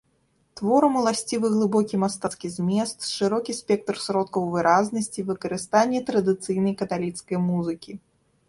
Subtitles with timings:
[0.59, 7.91] Творам уласцівы глыбокі мастацкі змест, шырокі спектр сродкаў выразнасці, выкарыстанне традыцый каталіцкай музыкі.